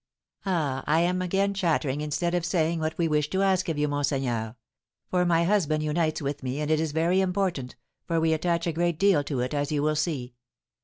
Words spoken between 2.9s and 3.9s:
we wish to ask of you,